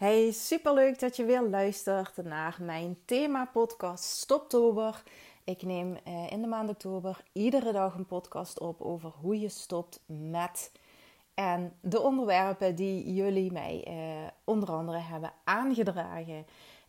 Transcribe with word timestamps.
Hey, 0.00 0.30
superleuk 0.30 0.98
dat 0.98 1.16
je 1.16 1.24
weer 1.24 1.42
luistert 1.42 2.16
naar 2.16 2.56
mijn 2.60 2.98
thema-podcast 3.04 4.04
Stoptober. 4.04 5.02
Ik 5.44 5.62
neem 5.62 5.96
eh, 6.04 6.30
in 6.30 6.40
de 6.40 6.46
maand 6.46 6.70
oktober 6.70 7.24
iedere 7.32 7.72
dag 7.72 7.94
een 7.94 8.06
podcast 8.06 8.60
op 8.60 8.80
over 8.80 9.12
hoe 9.20 9.40
je 9.40 9.48
stopt 9.48 10.00
met 10.06 10.72
en 11.34 11.72
de 11.80 12.00
onderwerpen 12.00 12.74
die 12.74 13.14
jullie 13.14 13.52
mij 13.52 13.84
eh, 13.86 13.94
onder 14.44 14.70
andere 14.70 14.98
hebben 14.98 15.32
aangedragen. 15.44 16.46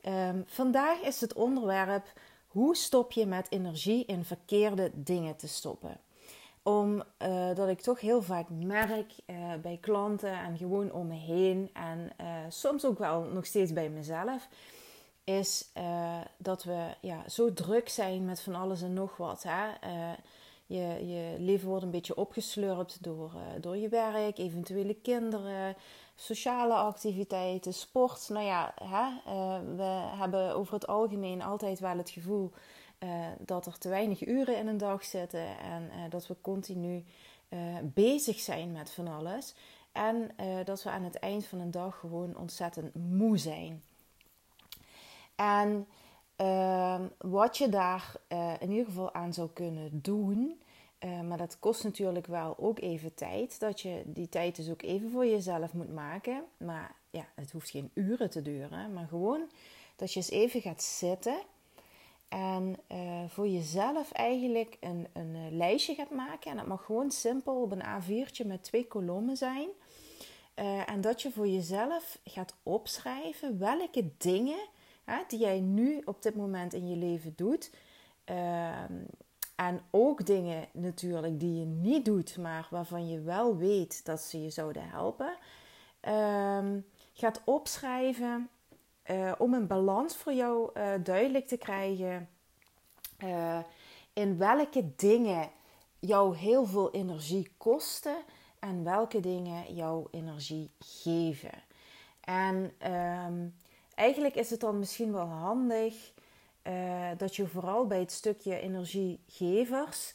Um, 0.07 0.43
vandaag 0.47 1.01
is 1.01 1.21
het 1.21 1.33
onderwerp 1.33 2.13
hoe 2.47 2.75
stop 2.75 3.11
je 3.11 3.25
met 3.25 3.47
energie 3.49 4.05
in 4.05 4.23
verkeerde 4.23 4.91
dingen 4.93 5.35
te 5.35 5.47
stoppen 5.47 5.99
omdat 6.63 7.05
uh, 7.57 7.69
ik 7.69 7.81
toch 7.81 7.99
heel 7.99 8.21
vaak 8.21 8.49
merk 8.49 9.13
uh, 9.27 9.53
bij 9.61 9.77
klanten 9.81 10.33
en 10.33 10.57
gewoon 10.57 10.91
om 10.91 11.07
me 11.07 11.15
heen 11.15 11.69
en 11.73 12.09
uh, 12.21 12.27
soms 12.49 12.85
ook 12.85 12.97
wel 12.97 13.23
nog 13.23 13.45
steeds 13.45 13.73
bij 13.73 13.89
mezelf, 13.89 14.47
is 15.23 15.71
dat 16.37 16.63
we 16.63 16.95
ja, 17.01 17.29
zo 17.29 17.53
druk 17.53 17.89
zijn 17.89 18.25
met 18.25 18.41
van 18.41 18.55
alles 18.55 18.81
en 18.81 18.93
nog 18.93 19.17
wat. 19.17 19.43
Hè? 19.47 19.67
je, 20.65 21.07
je 21.07 21.35
leven 21.39 21.67
wordt 21.67 21.83
een 21.83 21.91
beetje 21.91 22.15
opgeslurpt 22.15 23.03
door, 23.03 23.31
door 23.59 23.77
je 23.77 23.89
werk, 23.89 24.37
eventuele 24.37 24.93
kinderen, 24.93 25.75
sociale 26.15 26.73
activiteiten, 26.73 27.73
sport. 27.73 28.29
Nou 28.29 28.45
ja, 28.45 28.73
hè? 28.83 29.35
we 29.75 30.09
hebben 30.17 30.55
over 30.55 30.73
het 30.73 30.87
algemeen 30.87 31.41
altijd 31.41 31.79
wel 31.79 31.97
het 31.97 32.09
gevoel 32.09 32.51
uh, 33.03 33.27
dat 33.39 33.65
er 33.65 33.77
te 33.77 33.89
weinig 33.89 34.27
uren 34.27 34.57
in 34.57 34.67
een 34.67 34.77
dag 34.77 35.03
zitten 35.03 35.57
en 35.57 35.83
uh, 35.83 36.09
dat 36.09 36.27
we 36.27 36.35
continu 36.41 37.03
uh, 37.49 37.59
bezig 37.83 38.39
zijn 38.39 38.71
met 38.71 38.91
van 38.91 39.07
alles. 39.07 39.55
En 39.91 40.31
dat 40.63 40.83
we 40.83 40.89
aan 40.89 41.03
het 41.03 41.15
eind 41.15 41.45
van 41.45 41.59
een 41.59 41.71
dag 41.71 41.99
gewoon 41.99 42.37
ontzettend 42.37 42.95
moe 42.95 43.37
zijn. 43.37 43.83
En 45.35 45.87
ehm, 46.35 47.07
wat 47.17 47.57
je 47.57 47.69
daar 47.69 48.15
in 48.59 48.69
ieder 48.69 48.85
geval 48.85 49.13
aan 49.13 49.33
zou 49.33 49.49
kunnen 49.53 50.01
doen, 50.01 50.61
maar 51.27 51.37
dat 51.37 51.59
kost 51.59 51.83
natuurlijk 51.83 52.27
wel 52.27 52.55
ook 52.57 52.79
even 52.79 53.13
tijd, 53.13 53.59
dat 53.59 53.81
je 53.81 54.01
die 54.05 54.29
tijd 54.29 54.55
dus 54.55 54.69
ook 54.69 54.81
even 54.81 55.11
voor 55.11 55.25
jezelf 55.25 55.73
moet 55.73 55.93
maken. 55.93 56.43
Maar 56.57 56.95
ja, 57.09 57.25
het 57.35 57.51
hoeft 57.51 57.69
geen 57.69 57.91
uren 57.93 58.29
te 58.29 58.41
duren, 58.41 58.93
maar 58.93 59.07
gewoon 59.07 59.49
dat 59.95 60.13
je 60.13 60.19
eens 60.19 60.29
even 60.29 60.61
gaat 60.61 60.83
zitten 60.83 61.41
en 62.31 62.75
uh, 62.91 63.23
voor 63.27 63.47
jezelf 63.47 64.11
eigenlijk 64.11 64.77
een, 64.79 65.07
een 65.13 65.35
uh, 65.35 65.51
lijstje 65.51 65.95
gaat 65.95 66.09
maken. 66.09 66.51
En 66.51 66.57
dat 66.57 66.65
mag 66.65 66.85
gewoon 66.85 67.11
simpel 67.11 67.61
op 67.61 67.71
een 67.71 67.83
A4'tje 67.83 68.47
met 68.47 68.63
twee 68.63 68.87
kolommen 68.87 69.37
zijn. 69.37 69.67
Uh, 70.55 70.89
en 70.89 71.01
dat 71.01 71.21
je 71.21 71.31
voor 71.31 71.47
jezelf 71.47 72.19
gaat 72.23 72.55
opschrijven 72.63 73.59
welke 73.59 74.11
dingen 74.17 74.59
die 75.27 75.39
jij 75.39 75.59
nu 75.59 76.01
op 76.05 76.21
dit 76.21 76.35
moment 76.35 76.73
in 76.73 76.89
je 76.89 76.95
leven 76.95 77.33
doet. 77.35 77.71
Ehm, 78.23 78.93
en 79.55 79.81
ook 79.89 80.25
dingen 80.25 80.67
natuurlijk 80.73 81.39
die 81.39 81.59
je 81.59 81.65
niet 81.65 82.05
doet, 82.05 82.37
maar 82.37 82.67
waarvan 82.69 83.09
je 83.09 83.21
wel 83.21 83.57
weet 83.57 84.05
dat 84.05 84.21
ze 84.21 84.41
je 84.41 84.49
zouden 84.49 84.89
helpen. 84.89 85.37
Ehm, 85.99 86.79
gaat 87.13 87.41
opschrijven 87.45 88.49
uh, 89.11 89.31
om 89.37 89.53
een 89.53 89.67
balans 89.67 90.15
voor 90.15 90.33
jou 90.33 90.69
uh, 90.73 90.89
duidelijk 91.03 91.47
te 91.47 91.57
krijgen 91.57 92.29
uh, 93.23 93.59
in 94.13 94.37
welke 94.37 94.95
dingen 94.95 95.49
jou 95.99 96.37
heel 96.37 96.65
veel 96.65 96.91
energie 96.91 97.51
kosten 97.57 98.15
en 98.59 98.83
welke 98.83 99.19
dingen 99.19 99.73
jou 99.73 100.07
energie 100.11 100.71
geven. 100.79 101.63
En 102.21 102.73
um, 102.91 103.55
eigenlijk 103.95 104.35
is 104.35 104.49
het 104.49 104.59
dan 104.59 104.79
misschien 104.79 105.11
wel 105.11 105.27
handig 105.27 106.13
dat 107.17 107.35
je 107.35 107.47
vooral 107.47 107.87
bij 107.87 107.99
het 107.99 108.11
stukje 108.11 108.59
energiegevers 108.59 110.13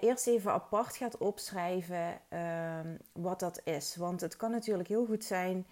eerst 0.00 0.26
even 0.26 0.52
apart 0.52 0.96
gaat 0.96 1.18
opschrijven 1.18 2.20
ehm, 2.28 2.96
wat 3.12 3.40
dat 3.40 3.60
is. 3.64 3.96
Want 3.96 4.20
het 4.20 4.36
kan 4.36 4.50
natuurlijk 4.50 4.88
heel 4.88 5.06
goed 5.06 5.24
zijn 5.24 5.66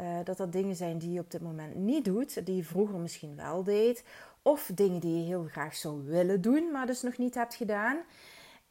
uh, 0.00 0.18
dat 0.24 0.36
dat 0.36 0.52
dingen 0.52 0.76
zijn 0.76 0.98
die 0.98 1.12
je 1.12 1.20
op 1.20 1.30
dit 1.30 1.40
moment 1.40 1.74
niet 1.74 2.04
doet, 2.04 2.46
die 2.46 2.56
je 2.56 2.64
vroeger 2.64 2.98
misschien 2.98 3.36
wel 3.36 3.62
deed. 3.62 4.04
Of 4.42 4.70
dingen 4.74 5.00
die 5.00 5.18
je 5.18 5.24
heel 5.24 5.44
graag 5.44 5.74
zou 5.76 6.04
willen 6.04 6.40
doen, 6.40 6.70
maar 6.70 6.86
dus 6.86 7.02
nog 7.02 7.18
niet 7.18 7.34
hebt 7.34 7.54
gedaan. 7.54 7.98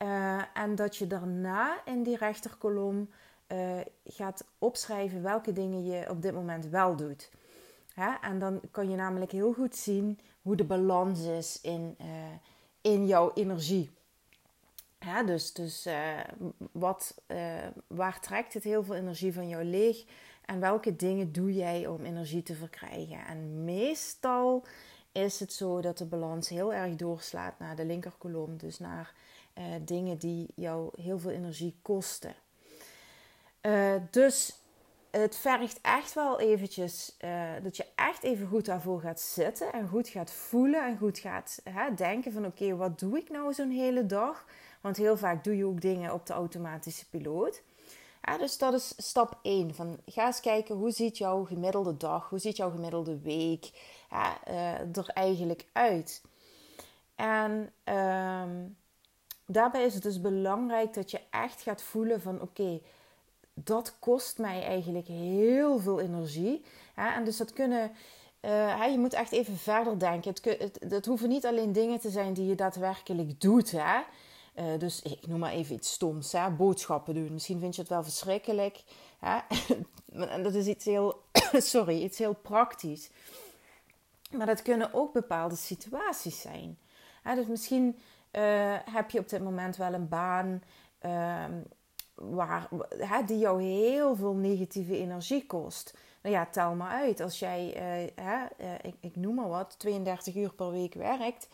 Uh, 0.04 0.42
en 0.54 0.76
dat 0.76 0.96
je 0.96 1.08
daarna 1.08 1.86
in 1.86 2.04
die 2.04 2.18
rechterkolom 2.18 3.10
uh, 3.48 3.80
gaat 4.06 4.46
opschrijven 4.58 5.22
welke 5.22 5.54
dingen 5.54 5.86
je 5.86 6.10
op 6.10 6.22
dit 6.22 6.34
moment 6.34 6.66
wel 6.66 6.96
doet. 6.96 7.32
Hè? 7.94 8.12
En 8.22 8.40
dan 8.40 8.62
kan 8.72 8.90
je 8.90 8.96
namelijk 8.96 9.32
heel 9.32 9.54
goed 9.54 9.76
zien 9.76 10.20
hoe 10.42 10.56
de 10.56 10.64
balans 10.64 11.22
is 11.22 11.62
in, 11.62 11.98
in 12.82 13.08
jouw 13.08 13.32
energie. 13.34 13.92
Hè? 15.00 15.24
Dus, 15.26 15.54
dus 15.54 15.88
wat, 16.72 17.22
waar 17.88 18.20
trekt 18.20 18.54
het 18.54 18.64
heel 18.64 18.84
veel 18.84 18.96
energie 18.96 19.34
van 19.34 19.48
jou 19.48 19.64
leeg? 19.64 20.06
En 20.46 20.60
welke 20.60 20.96
dingen 20.96 21.32
doe 21.32 21.54
jij 21.54 21.88
om 21.88 22.06
energie 22.06 22.44
te 22.44 22.56
verkrijgen? 22.56 23.26
En 23.26 23.64
meestal 23.64 24.66
is 25.12 25.40
het 25.40 25.54
zo 25.54 25.82
dat 25.82 25.98
de 25.98 26.06
balans 26.06 26.50
heel 26.50 26.74
erg 26.74 26.96
doorslaat 26.96 27.60
naar 27.60 27.76
de 27.76 27.86
linkerkolom. 27.86 28.58
Dus 28.58 28.80
naar 28.80 29.14
uh, 29.58 29.66
dingen 29.82 30.18
die 30.18 30.48
jou 30.56 31.02
heel 31.02 31.20
veel 31.20 31.32
energie 31.32 31.76
kosten. 31.82 32.36
Dus 34.10 34.60
het 35.12 35.38
vergt 35.38 35.80
echt 35.82 36.14
wel 36.14 36.40
eventjes 36.40 37.18
dat 37.64 37.78
je 37.78 37.86
echt 37.96 38.24
even 38.24 38.48
goed 38.48 38.66
daarvoor 38.66 39.02
gaat 39.02 39.20
zitten. 39.20 39.74
En 39.74 39.88
goed 39.88 40.08
gaat 40.08 40.32
voelen 40.32 40.86
en 40.86 40.98
goed 40.98 41.20
gaat 41.20 41.62
hè, 41.64 41.94
denken 41.94 42.32
van 42.32 42.46
oké, 42.46 42.76
wat 42.76 43.00
doe 43.00 43.18
ik 43.18 43.30
nou 43.30 43.54
zo'n 43.54 43.72
hele 43.72 44.06
dag? 44.06 44.46
Want 44.82 44.98
heel 44.98 45.18
vaak 45.18 45.44
doe 45.44 45.58
je 45.58 45.66
ook 45.66 45.82
dingen 45.82 46.14
op 46.14 46.26
de 46.26 46.34
automatische 46.34 47.10
piloot. 47.10 47.62
Ja, 48.24 48.38
dus 48.38 48.58
dat 48.58 48.74
is 48.74 48.94
stap 48.98 49.40
1. 49.42 49.76
Van, 49.76 50.00
ga 50.06 50.26
eens 50.26 50.40
kijken 50.40 50.76
hoe 50.76 50.92
ziet 50.92 51.18
jouw 51.18 51.46
gemiddelde 51.46 51.98
dag, 51.98 52.30
hoe 52.30 52.40
ziet 52.40 52.58
jouw 52.58 52.70
gemiddelde 52.70 53.20
week 53.20 53.72
ja, 54.10 54.38
uh, 54.48 54.98
er 54.98 55.10
eigenlijk 55.14 55.66
uit. 55.72 56.22
En 57.16 57.72
um, 57.96 58.78
daarbij 59.46 59.86
is 59.86 59.94
het 59.94 60.04
dus 60.04 60.22
belangrijk 60.22 60.94
dat 60.94 61.12
je 61.12 61.22
echt 61.30 61.62
gaat 61.62 61.82
voelen 61.82 62.22
van 62.22 62.42
oké, 62.42 62.80
dat 63.54 63.96
kost 64.00 64.38
mij 64.38 64.64
eigenlijk 64.64 65.08
heel 65.08 65.80
veel 65.80 66.00
energie. 66.00 66.64
En 66.96 67.24
dus 67.24 67.38
dat 67.38 67.54
kunnen... 67.54 67.92
Uh, 68.42 68.92
je 68.92 68.98
moet 68.98 69.14
echt 69.14 69.32
even 69.32 69.58
verder 69.58 70.00
denken. 70.00 70.30
Het, 70.30 70.60
het, 70.60 70.92
het, 70.92 71.06
hoeven 71.06 71.30
niet 71.30 71.46
alleen 71.46 71.72
dingen 71.72 72.00
te 72.00 72.10
zijn 72.10 72.34
die 72.34 72.46
je 72.46 72.56
daadwerkelijk 72.56 73.42
doet. 73.42 73.72
Hè? 73.72 74.00
Uh, 74.60 74.80
dus 74.80 75.02
ik 75.02 75.28
noem 75.28 75.40
maar 75.40 75.52
even 75.52 75.76
iets 75.76 75.92
stoms, 75.92 76.32
hè? 76.32 76.50
boodschappen 76.50 77.14
doen. 77.14 77.34
Misschien 77.34 77.60
vind 77.60 77.76
je 77.76 77.82
het 77.82 77.90
wel 77.90 78.04
verschrikkelijk. 78.04 78.84
Hè? 79.20 79.40
en 80.28 80.44
dat 80.44 80.54
is 80.54 80.68
iets 80.68 80.86
heel, 80.86 81.22
sorry, 81.74 82.02
iets 82.02 82.18
heel 82.18 82.34
praktisch. 82.34 83.10
Maar 84.32 84.46
dat 84.46 84.62
kunnen 84.62 84.94
ook 84.94 85.14
bepaalde 85.14 85.56
situaties 85.56 86.42
zijn. 86.42 86.78
Hè? 87.24 87.36
Dus 87.36 87.46
misschien 87.48 88.00
uh, 88.32 88.76
heb 88.86 89.10
je 89.10 89.20
op 89.20 89.30
dit 89.30 89.44
moment 89.44 89.78
wel 89.78 89.94
een 89.94 90.08
baan 90.08 90.64
uh, 91.02 91.46
waar, 92.16 92.70
hè, 92.98 93.24
die 93.24 93.38
jou 93.38 93.64
heel 93.64 94.16
veel 94.16 94.34
negatieve 94.34 94.98
energie 94.98 95.46
kost. 95.46 95.98
Nou 96.22 96.36
ja, 96.36 96.46
tel 96.46 96.76
maar 96.76 96.92
uit. 96.92 97.20
Als 97.20 97.40
jij, 97.40 97.64
hè, 98.16 98.46
ik, 98.82 98.96
ik 99.00 99.16
noem 99.16 99.36
maar 99.36 99.50
wat, 99.50 99.80
32 99.80 100.36
uur 100.36 100.54
per 100.54 100.72
week 100.72 100.94
werkt 100.94 101.48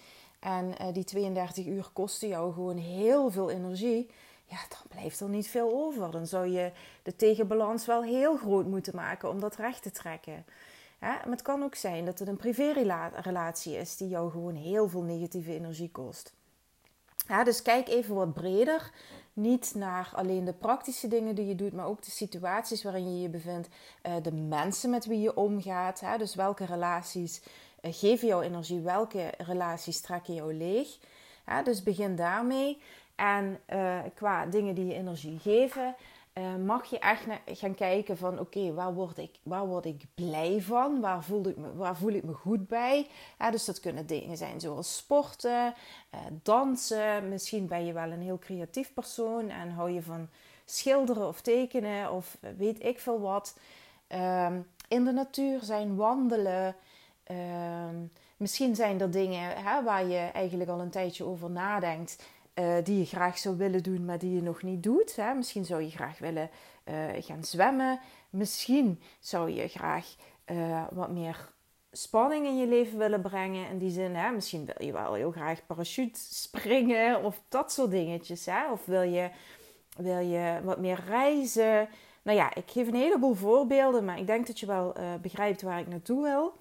en 0.45 0.73
uh, 0.81 0.93
die 0.93 1.03
32 1.03 1.65
uur 1.65 1.89
kosten 1.93 2.27
jou 2.27 2.53
gewoon 2.53 2.77
heel 2.77 3.31
veel 3.31 3.49
energie, 3.49 4.09
ja, 4.45 4.57
dan 4.69 4.79
blijft 4.89 5.19
er 5.19 5.29
niet 5.29 5.47
veel 5.47 5.71
over. 5.71 6.11
Dan 6.11 6.27
zou 6.27 6.47
je 6.47 6.71
de 7.03 7.15
tegenbalans 7.15 7.85
wel 7.85 8.03
heel 8.03 8.37
groot 8.37 8.65
moeten 8.65 8.95
maken 8.95 9.29
om 9.29 9.39
dat 9.39 9.55
recht 9.55 9.81
te 9.81 9.91
trekken. 9.91 10.45
Maar 10.99 11.25
het 11.29 11.41
kan 11.41 11.63
ook 11.63 11.75
zijn 11.75 12.05
dat 12.05 12.19
het 12.19 12.27
een 12.27 12.37
privérelatie 12.37 13.77
is 13.77 13.97
die 13.97 14.07
jou 14.07 14.31
gewoon 14.31 14.55
heel 14.55 14.89
veel 14.89 15.01
negatieve 15.01 15.53
energie 15.53 15.91
kost. 15.91 16.33
Ja, 17.27 17.43
dus 17.43 17.61
kijk 17.61 17.87
even 17.87 18.15
wat 18.15 18.33
breder. 18.33 18.91
Niet 19.33 19.71
naar 19.75 20.11
alleen 20.13 20.45
de 20.45 20.53
praktische 20.53 21.07
dingen 21.07 21.35
die 21.35 21.45
je 21.45 21.55
doet, 21.55 21.73
maar 21.73 21.85
ook 21.85 22.01
de 22.03 22.11
situaties 22.11 22.83
waarin 22.83 23.15
je 23.15 23.21
je 23.21 23.29
bevindt. 23.29 23.67
Uh, 24.03 24.13
de 24.21 24.31
mensen 24.31 24.89
met 24.89 25.05
wie 25.05 25.19
je 25.19 25.35
omgaat. 25.35 26.03
Dus 26.17 26.35
welke 26.35 26.65
relaties 26.65 27.41
geven 27.93 28.27
jou 28.27 28.43
energie, 28.43 28.79
welke 28.79 29.33
relaties 29.37 30.01
trekken 30.01 30.33
jou 30.33 30.53
leeg. 30.53 30.97
Dus 31.63 31.83
begin 31.83 32.15
daarmee. 32.15 32.81
En 33.15 33.59
uh, 33.73 33.99
qua 34.13 34.45
dingen 34.45 34.75
die 34.75 34.85
je 34.85 34.93
energie 34.93 35.39
geven, 35.39 35.95
uh, 36.33 36.55
mag 36.55 36.85
je 36.85 36.99
echt 36.99 37.23
gaan 37.45 37.75
kijken 37.75 38.17
van 38.17 38.39
oké, 38.39 38.73
waar, 38.73 38.93
word 38.93 39.17
ik, 39.17 39.31
waar 39.43 39.65
word 39.67 39.85
ik 39.85 40.03
blij 40.15 40.61
van? 40.61 40.99
Waar 40.99 41.23
voel 41.23 41.47
ik 41.47 41.57
me, 41.57 41.75
waar 41.75 41.95
voel 41.95 42.11
ik 42.11 42.23
me 42.23 42.33
goed 42.33 42.67
bij? 42.67 43.07
Dus 43.51 43.65
dat 43.65 43.79
kunnen 43.79 44.05
dingen 44.05 44.37
zijn 44.37 44.59
zoals 44.59 44.95
sporten, 44.95 45.73
dansen. 46.43 47.29
Misschien 47.29 47.67
ben 47.67 47.85
je 47.85 47.93
wel 47.93 48.11
een 48.11 48.21
heel 48.21 48.39
creatief 48.39 48.93
persoon 48.93 49.49
en 49.49 49.69
hou 49.69 49.91
je 49.91 50.01
van 50.01 50.29
schilderen 50.65 51.27
of 51.27 51.41
tekenen 51.41 52.11
of 52.11 52.37
weet 52.57 52.83
ik 52.83 52.99
veel 52.99 53.19
wat. 53.19 53.57
Uh, 54.09 54.55
in 54.87 55.05
de 55.05 55.11
natuur 55.11 55.59
zijn, 55.63 55.95
wandelen. 55.95 56.75
Ehm, 57.25 57.95
misschien 58.37 58.75
zijn 58.75 59.01
er 59.01 59.11
dingen 59.11 59.63
hè, 59.63 59.83
waar 59.83 60.05
je 60.05 60.17
eigenlijk 60.17 60.69
al 60.69 60.79
een 60.79 60.89
tijdje 60.89 61.23
over 61.23 61.49
nadenkt. 61.49 62.23
Uh, 62.59 62.75
die 62.83 62.99
je 62.99 63.05
graag 63.05 63.37
zou 63.37 63.57
willen 63.57 63.83
doen, 63.83 64.05
maar 64.05 64.17
die 64.17 64.35
je 64.35 64.41
nog 64.41 64.61
niet 64.61 64.83
doet. 64.83 65.15
Hè? 65.15 65.33
Misschien 65.33 65.65
zou 65.65 65.81
je 65.81 65.89
graag 65.89 66.19
willen 66.19 66.49
uh, 66.85 66.95
gaan 67.19 67.43
zwemmen. 67.43 67.99
Misschien 68.29 69.01
zou 69.19 69.51
je 69.51 69.67
graag 69.67 70.15
uh, 70.45 70.83
wat 70.91 71.09
meer 71.11 71.53
spanning 71.91 72.45
in 72.45 72.57
je 72.57 72.67
leven 72.67 72.97
willen 72.97 73.21
brengen. 73.21 73.69
In 73.69 73.77
die 73.77 73.91
zin, 73.91 74.15
hè? 74.15 74.31
misschien 74.31 74.65
wil 74.65 74.87
je 74.87 74.93
wel 74.93 75.13
heel 75.13 75.31
graag 75.31 75.65
parachute 75.65 76.19
springen 76.19 77.23
of 77.23 77.41
dat 77.49 77.71
soort 77.71 77.91
dingetjes. 77.91 78.45
Hè? 78.45 78.71
Of 78.71 78.85
wil 78.85 79.01
je, 79.01 79.29
wil 79.97 80.19
je 80.19 80.59
wat 80.63 80.79
meer 80.79 81.03
reizen. 81.07 81.89
Nou 82.21 82.37
ja, 82.37 82.55
ik 82.55 82.71
geef 82.71 82.87
een 82.87 82.95
heleboel 82.95 83.33
voorbeelden, 83.33 84.05
maar 84.05 84.19
ik 84.19 84.27
denk 84.27 84.47
dat 84.47 84.59
je 84.59 84.65
wel 84.65 84.95
begrijpt 85.21 85.61
waar 85.61 85.79
ik 85.79 85.87
naartoe 85.87 86.23
wil. 86.23 86.53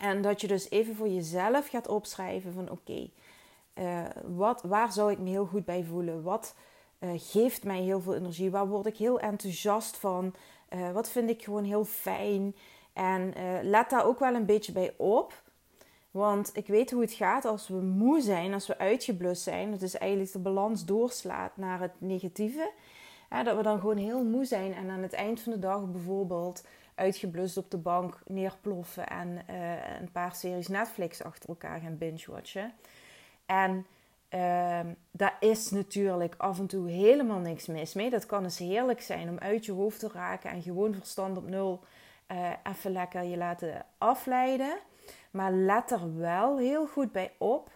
En 0.00 0.22
dat 0.22 0.40
je 0.40 0.46
dus 0.46 0.70
even 0.70 0.94
voor 0.94 1.08
jezelf 1.08 1.68
gaat 1.68 1.88
opschrijven 1.88 2.52
van 2.52 2.70
oké, 2.70 2.72
okay, 2.80 4.12
wat 4.24 4.62
waar 4.62 4.92
zou 4.92 5.12
ik 5.12 5.18
me 5.18 5.28
heel 5.28 5.46
goed 5.46 5.64
bij 5.64 5.84
voelen? 5.84 6.22
Wat 6.22 6.54
uh, 7.00 7.10
geeft 7.16 7.64
mij 7.64 7.80
heel 7.80 8.00
veel 8.00 8.14
energie? 8.14 8.50
Waar 8.50 8.68
word 8.68 8.86
ik 8.86 8.96
heel 8.96 9.20
enthousiast 9.20 9.96
van? 9.96 10.34
Uh, 10.70 10.92
wat 10.92 11.10
vind 11.10 11.30
ik 11.30 11.42
gewoon 11.42 11.64
heel 11.64 11.84
fijn? 11.84 12.56
En 12.92 13.34
let 13.62 13.90
daar 13.90 14.04
ook 14.04 14.18
wel 14.18 14.34
een 14.34 14.46
beetje 14.46 14.72
bij 14.72 14.94
op. 14.96 15.42
Want 16.10 16.50
ik 16.54 16.66
weet 16.66 16.90
hoe 16.90 17.00
het 17.00 17.12
gaat 17.12 17.44
als 17.44 17.68
we 17.68 17.80
moe 17.80 18.20
zijn, 18.20 18.54
als 18.54 18.66
we 18.66 18.78
uitgeblust 18.78 19.42
zijn. 19.42 19.70
Dat 19.70 19.82
is 19.82 19.96
eigenlijk 19.96 20.32
de 20.32 20.38
balans 20.38 20.84
doorslaat 20.84 21.56
naar 21.56 21.80
het 21.80 21.92
negatieve. 21.98 22.70
dat 23.44 23.56
we 23.56 23.62
dan 23.62 23.80
gewoon 23.80 23.96
heel 23.96 24.24
moe 24.24 24.44
zijn 24.44 24.74
en 24.74 24.90
aan 24.90 25.02
het 25.02 25.12
eind 25.12 25.40
van 25.40 25.52
de 25.52 25.58
dag 25.58 25.90
bijvoorbeeld 25.90 26.62
uitgeblust 27.00 27.56
op 27.56 27.70
de 27.70 27.78
bank 27.78 28.20
neerploffen 28.26 29.06
en 29.08 29.44
een 30.00 30.12
paar 30.12 30.34
series 30.34 30.68
Netflix 30.68 31.22
achter 31.22 31.48
elkaar 31.48 31.80
gaan 31.80 31.98
binge-watchen. 31.98 32.72
En 33.46 33.86
uh, 34.30 34.80
daar 35.10 35.36
is 35.40 35.70
natuurlijk 35.70 36.34
af 36.38 36.58
en 36.58 36.66
toe 36.66 36.90
helemaal 36.90 37.38
niks 37.38 37.66
mis 37.66 37.94
mee. 37.94 38.10
Dat 38.10 38.26
kan 38.26 38.42
eens 38.44 38.58
heerlijk 38.58 39.00
zijn 39.00 39.28
om 39.28 39.38
uit 39.38 39.64
je 39.64 39.72
hoofd 39.72 40.00
te 40.00 40.10
raken 40.12 40.50
en 40.50 40.62
gewoon 40.62 40.94
verstand 40.94 41.36
op 41.36 41.48
nul 41.48 41.84
uh, 42.32 42.50
even 42.62 42.92
lekker 42.92 43.22
je 43.22 43.36
laten 43.36 43.86
afleiden. 43.98 44.78
Maar 45.30 45.52
let 45.52 45.90
er 45.90 46.18
wel 46.18 46.58
heel 46.58 46.86
goed 46.86 47.12
bij 47.12 47.32
op 47.38 47.70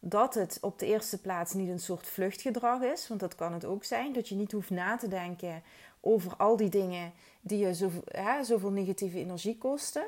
dat 0.00 0.34
het 0.34 0.58
op 0.60 0.78
de 0.78 0.86
eerste 0.86 1.20
plaats 1.20 1.52
niet 1.52 1.68
een 1.68 1.78
soort 1.78 2.06
vluchtgedrag 2.06 2.82
is. 2.82 3.08
Want 3.08 3.20
dat 3.20 3.34
kan 3.34 3.52
het 3.52 3.64
ook 3.64 3.84
zijn. 3.84 4.12
Dat 4.12 4.28
je 4.28 4.34
niet 4.34 4.52
hoeft 4.52 4.70
na 4.70 4.96
te 4.96 5.08
denken 5.08 5.62
over 6.00 6.36
al 6.36 6.56
die 6.56 6.68
dingen 6.68 7.12
die 7.40 7.58
je 7.58 7.74
zoveel, 7.74 8.02
hè, 8.04 8.44
zoveel 8.44 8.70
negatieve 8.70 9.18
energie 9.18 9.58
kosten. 9.58 10.06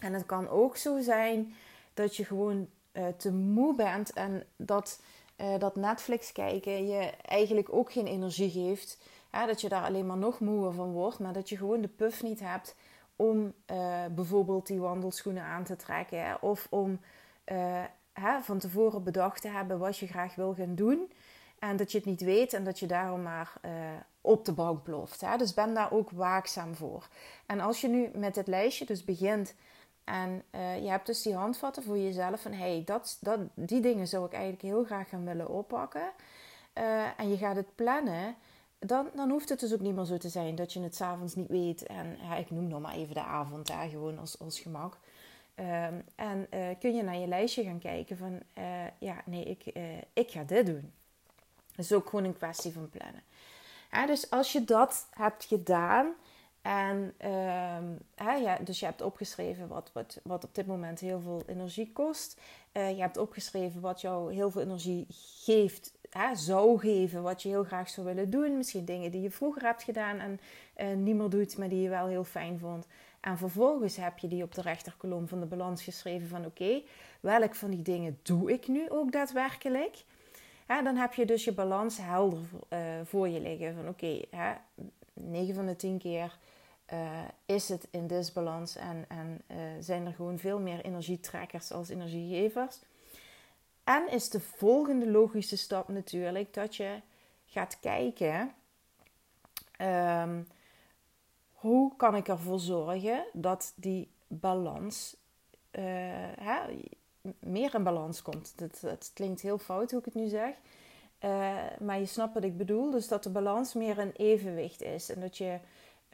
En 0.00 0.12
het 0.12 0.26
kan 0.26 0.48
ook 0.48 0.76
zo 0.76 1.00
zijn 1.00 1.54
dat 1.94 2.16
je 2.16 2.24
gewoon 2.24 2.68
uh, 2.92 3.06
te 3.16 3.32
moe 3.32 3.74
bent 3.74 4.12
en 4.12 4.46
dat, 4.56 5.00
uh, 5.36 5.58
dat 5.58 5.76
Netflix 5.76 6.32
kijken 6.32 6.86
je 6.86 7.10
eigenlijk 7.22 7.68
ook 7.72 7.92
geen 7.92 8.06
energie 8.06 8.50
geeft. 8.50 8.98
dat 9.30 9.60
je 9.60 9.68
daar 9.68 9.84
alleen 9.84 10.06
maar 10.06 10.16
nog 10.16 10.40
moeer 10.40 10.72
van 10.72 10.92
wordt, 10.92 11.18
maar 11.18 11.32
dat 11.32 11.48
je 11.48 11.56
gewoon 11.56 11.80
de 11.80 11.88
puff 11.88 12.22
niet 12.22 12.40
hebt 12.40 12.74
om 13.16 13.52
uh, 13.70 14.04
bijvoorbeeld 14.14 14.66
die 14.66 14.80
wandelschoenen 14.80 15.42
aan 15.42 15.64
te 15.64 15.76
trekken 15.76 16.42
of 16.42 16.66
om 16.70 17.00
hè, 18.12 18.40
van 18.40 18.58
tevoren 18.58 19.02
bedacht 19.02 19.42
te 19.42 19.48
hebben 19.48 19.78
wat 19.78 19.98
je 19.98 20.06
graag 20.06 20.34
wil 20.34 20.54
gaan 20.54 20.74
doen. 20.74 21.10
En 21.68 21.76
dat 21.76 21.92
je 21.92 21.98
het 21.98 22.06
niet 22.06 22.20
weet 22.20 22.52
en 22.52 22.64
dat 22.64 22.78
je 22.78 22.86
daarom 22.86 23.22
maar 23.22 23.52
op 24.20 24.44
de 24.44 24.52
bank 24.52 24.82
ploft. 24.82 25.20
Hè? 25.20 25.36
Dus 25.36 25.54
ben 25.54 25.74
daar 25.74 25.92
ook 25.92 26.10
waakzaam 26.10 26.74
voor. 26.74 27.08
En 27.46 27.60
als 27.60 27.80
je 27.80 27.88
nu 27.88 28.10
met 28.14 28.36
het 28.36 28.46
lijstje 28.46 28.86
dus 28.86 29.04
begint 29.04 29.54
en 30.04 30.42
uh, 30.54 30.82
je 30.82 30.88
hebt 30.88 31.06
dus 31.06 31.22
die 31.22 31.34
handvatten 31.34 31.82
voor 31.82 31.98
jezelf 31.98 32.42
van 32.42 32.52
hey, 32.52 32.82
dat, 32.84 33.18
dat, 33.20 33.38
die 33.54 33.80
dingen 33.80 34.08
zou 34.08 34.26
ik 34.26 34.32
eigenlijk 34.32 34.62
heel 34.62 34.84
graag 34.84 35.08
gaan 35.08 35.24
willen 35.24 35.48
oppakken. 35.48 36.10
Uh, 36.78 37.20
en 37.20 37.28
je 37.28 37.36
gaat 37.36 37.56
het 37.56 37.74
plannen, 37.74 38.34
dan, 38.78 39.08
dan 39.14 39.30
hoeft 39.30 39.48
het 39.48 39.60
dus 39.60 39.72
ook 39.72 39.80
niet 39.80 39.94
meer 39.94 40.04
zo 40.04 40.16
te 40.16 40.28
zijn 40.28 40.54
dat 40.54 40.72
je 40.72 40.80
het 40.80 40.94
s'avonds 40.94 41.34
niet 41.34 41.48
weet. 41.48 41.86
En 41.86 42.18
ik 42.38 42.50
noem 42.50 42.68
nog 42.68 42.80
maar 42.80 42.94
even 42.94 43.14
de 43.14 43.22
avond 43.22 43.66
daar 43.66 43.88
gewoon 43.88 44.18
als, 44.18 44.38
als 44.38 44.60
gemak. 44.60 44.98
Uh, 45.54 45.84
en 46.14 46.48
kun 46.78 46.94
je 46.94 47.02
naar 47.02 47.16
je 47.16 47.26
lijstje 47.26 47.64
gaan 47.64 47.78
kijken 47.78 48.16
van 48.16 48.40
ja, 48.98 49.22
nee, 49.24 49.44
ik, 49.44 49.64
ik 50.12 50.30
ga 50.30 50.42
dit 50.42 50.66
doen. 50.66 50.92
Dat 51.76 51.84
is 51.84 51.92
ook 51.92 52.08
gewoon 52.08 52.24
een 52.24 52.36
kwestie 52.36 52.72
van 52.72 52.90
plannen. 52.90 53.22
Dus 54.06 54.30
als 54.30 54.52
je 54.52 54.64
dat 54.64 55.06
hebt 55.10 55.44
gedaan, 55.44 56.14
en 56.64 57.14
uh, 57.24 58.42
ja, 58.42 58.58
dus 58.60 58.80
je 58.80 58.86
hebt 58.86 59.02
opgeschreven 59.02 59.68
wat, 59.68 59.90
wat, 59.92 60.20
wat 60.22 60.44
op 60.44 60.54
dit 60.54 60.66
moment 60.66 61.00
heel 61.00 61.20
veel 61.20 61.42
energie 61.46 61.92
kost. 61.92 62.40
Uh, 62.72 62.90
je 62.90 63.00
hebt 63.00 63.16
opgeschreven 63.16 63.80
wat 63.80 64.00
jou 64.00 64.34
heel 64.34 64.50
veel 64.50 64.60
energie 64.60 65.06
geeft, 65.42 65.92
hè, 66.10 66.34
zou 66.34 66.78
geven, 66.78 67.22
wat 67.22 67.42
je 67.42 67.48
heel 67.48 67.64
graag 67.64 67.88
zou 67.88 68.06
willen 68.06 68.30
doen. 68.30 68.56
Misschien 68.56 68.84
dingen 68.84 69.10
die 69.10 69.20
je 69.20 69.30
vroeger 69.30 69.62
hebt 69.62 69.82
gedaan 69.82 70.18
en 70.18 70.40
uh, 70.76 70.96
niet 70.96 71.16
meer 71.16 71.28
doet, 71.28 71.58
maar 71.58 71.68
die 71.68 71.82
je 71.82 71.88
wel 71.88 72.06
heel 72.06 72.24
fijn 72.24 72.58
vond. 72.58 72.86
En 73.20 73.38
vervolgens 73.38 73.96
heb 73.96 74.18
je 74.18 74.28
die 74.28 74.42
op 74.42 74.54
de 74.54 74.62
rechterkolom 74.62 75.28
van 75.28 75.40
de 75.40 75.46
balans 75.46 75.82
geschreven 75.82 76.28
van 76.28 76.44
oké, 76.44 76.82
welk 77.20 77.54
van 77.54 77.70
die 77.70 77.82
dingen 77.82 78.18
doe 78.22 78.52
ik 78.52 78.68
nu 78.68 78.90
ook 78.90 79.12
daadwerkelijk? 79.12 80.04
Dan 80.66 80.96
heb 80.96 81.14
je 81.14 81.26
dus 81.26 81.44
je 81.44 81.52
balans 81.52 81.98
helder 81.98 82.42
uh, 82.72 82.78
voor 83.04 83.28
je 83.28 83.40
liggen. 83.40 83.74
Van 83.74 83.88
oké, 83.88 84.20
okay, 84.30 84.60
9 85.12 85.54
van 85.54 85.66
de 85.66 85.76
10 85.76 85.98
keer 85.98 86.38
uh, 86.92 87.20
is 87.46 87.68
het 87.68 87.88
in 87.90 88.06
disbalans 88.06 88.76
en, 88.76 89.04
en 89.08 89.42
uh, 89.50 89.56
zijn 89.80 90.06
er 90.06 90.12
gewoon 90.12 90.38
veel 90.38 90.58
meer 90.58 90.84
energietrekkers 90.84 91.72
als 91.72 91.88
energiegevers. 91.88 92.78
En 93.84 94.10
is 94.10 94.30
de 94.30 94.40
volgende 94.40 95.10
logische 95.10 95.56
stap 95.56 95.88
natuurlijk 95.88 96.54
dat 96.54 96.76
je 96.76 97.00
gaat 97.46 97.80
kijken 97.80 98.52
um, 99.80 100.48
hoe 101.52 101.96
kan 101.96 102.16
ik 102.16 102.28
ervoor 102.28 102.60
zorgen 102.60 103.24
dat 103.32 103.72
die 103.76 104.10
balans 104.26 105.16
hè, 105.70 106.64
meer 107.38 107.74
in 107.74 107.82
balans 107.82 108.22
komt. 108.22 108.54
Het, 108.56 109.10
klinkt 109.14 109.40
heel 109.40 109.58
fout 109.58 109.90
hoe 109.90 109.98
ik 109.98 110.04
het 110.04 110.14
nu 110.14 110.28
zeg. 110.28 110.54
maar 111.80 111.98
je 111.98 112.06
snapt 112.06 112.34
wat 112.34 112.44
ik 112.44 112.56
bedoel. 112.56 112.90
Dus 112.90 113.08
dat 113.08 113.22
de 113.22 113.30
balans 113.30 113.74
meer 113.74 113.98
in 113.98 114.12
evenwicht 114.16 114.82
is. 114.82 115.10
En 115.10 115.20
dat 115.20 115.36
je 115.36 115.58